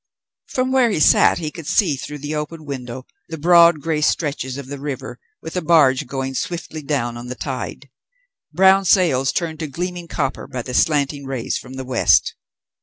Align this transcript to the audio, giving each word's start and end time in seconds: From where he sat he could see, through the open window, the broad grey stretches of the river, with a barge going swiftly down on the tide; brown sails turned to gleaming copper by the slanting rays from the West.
From 0.47 0.71
where 0.71 0.89
he 0.89 0.99
sat 0.99 1.37
he 1.37 1.51
could 1.51 1.67
see, 1.67 1.95
through 1.95 2.17
the 2.17 2.33
open 2.33 2.65
window, 2.65 3.05
the 3.29 3.37
broad 3.37 3.81
grey 3.81 4.01
stretches 4.01 4.57
of 4.57 4.65
the 4.65 4.79
river, 4.79 5.19
with 5.43 5.55
a 5.55 5.61
barge 5.61 6.07
going 6.07 6.33
swiftly 6.33 6.81
down 6.81 7.17
on 7.17 7.27
the 7.27 7.35
tide; 7.35 7.87
brown 8.51 8.83
sails 8.83 9.31
turned 9.31 9.59
to 9.59 9.67
gleaming 9.67 10.07
copper 10.07 10.47
by 10.47 10.63
the 10.63 10.73
slanting 10.73 11.27
rays 11.27 11.59
from 11.59 11.73
the 11.75 11.85
West. 11.85 12.33